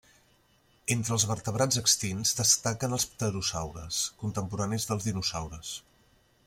[0.95, 5.81] Entre els vertebrats extints, destaquen els pterosaures, contemporanis dels dinosaures.